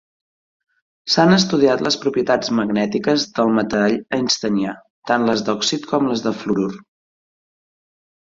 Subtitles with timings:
[1.15, 4.73] S'han estudiat les propietats magnètiques del metall einsteinià,
[5.11, 6.71] tant les d'òxid, com les de fluorur.